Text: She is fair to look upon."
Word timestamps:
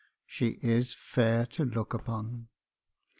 She 0.25 0.57
is 0.63 0.95
fair 0.95 1.45
to 1.45 1.63
look 1.63 1.93
upon." 1.93 2.47